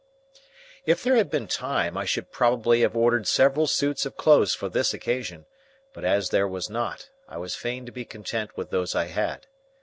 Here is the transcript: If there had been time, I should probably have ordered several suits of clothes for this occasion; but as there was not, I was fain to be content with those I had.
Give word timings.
If 0.83 1.03
there 1.03 1.15
had 1.15 1.29
been 1.29 1.45
time, 1.47 1.95
I 1.95 2.05
should 2.05 2.31
probably 2.31 2.81
have 2.81 2.95
ordered 2.97 3.27
several 3.27 3.67
suits 3.67 4.03
of 4.03 4.17
clothes 4.17 4.55
for 4.55 4.67
this 4.67 4.95
occasion; 4.95 5.45
but 5.93 6.03
as 6.03 6.29
there 6.31 6.47
was 6.47 6.71
not, 6.71 7.11
I 7.29 7.37
was 7.37 7.53
fain 7.53 7.85
to 7.85 7.91
be 7.91 8.03
content 8.03 8.57
with 8.57 8.71
those 8.71 8.95
I 8.95 9.05
had. 9.05 9.45